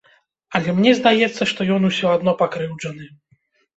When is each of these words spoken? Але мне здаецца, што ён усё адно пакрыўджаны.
Але 0.59 0.69
мне 0.77 0.93
здаецца, 1.01 1.47
што 1.53 1.67
ён 1.75 1.81
усё 1.93 2.07
адно 2.17 2.31
пакрыўджаны. 2.43 3.05